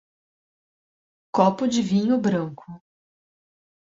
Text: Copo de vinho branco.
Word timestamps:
Copo 1.31 1.67
de 1.67 1.79
vinho 1.83 2.17
branco. 2.19 2.65